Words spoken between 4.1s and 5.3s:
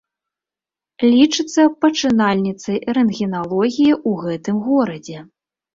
гэтым горадзе.